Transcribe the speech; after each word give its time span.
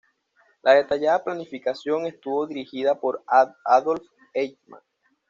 La 0.63 0.73
detallada 0.73 1.23
planificación 1.23 2.07
estuvo 2.07 2.47
dirigida 2.47 2.99
por 2.99 3.23
Adolf 3.63 4.01
Eichmann. 4.33 4.81